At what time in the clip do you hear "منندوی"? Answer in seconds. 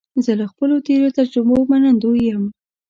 1.69-2.21